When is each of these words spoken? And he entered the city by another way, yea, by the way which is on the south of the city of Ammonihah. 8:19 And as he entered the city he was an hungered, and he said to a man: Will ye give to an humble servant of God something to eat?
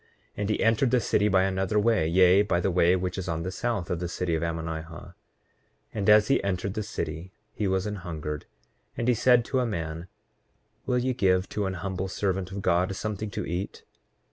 And 0.35 0.49
he 0.49 0.63
entered 0.63 0.89
the 0.89 0.99
city 0.99 1.27
by 1.27 1.43
another 1.43 1.77
way, 1.77 2.07
yea, 2.07 2.41
by 2.41 2.59
the 2.59 2.71
way 2.71 2.95
which 2.95 3.19
is 3.19 3.27
on 3.29 3.43
the 3.43 3.51
south 3.51 3.91
of 3.91 3.99
the 3.99 4.07
city 4.09 4.33
of 4.33 4.41
Ammonihah. 4.41 5.09
8:19 5.13 5.13
And 5.93 6.09
as 6.09 6.27
he 6.27 6.43
entered 6.43 6.73
the 6.73 6.81
city 6.81 7.31
he 7.53 7.67
was 7.67 7.85
an 7.85 7.97
hungered, 7.97 8.45
and 8.97 9.07
he 9.07 9.13
said 9.13 9.45
to 9.45 9.59
a 9.59 9.65
man: 9.67 10.07
Will 10.87 10.97
ye 10.97 11.13
give 11.13 11.47
to 11.49 11.67
an 11.67 11.75
humble 11.75 12.07
servant 12.07 12.49
of 12.51 12.63
God 12.63 12.95
something 12.95 13.29
to 13.29 13.45
eat? 13.45 13.83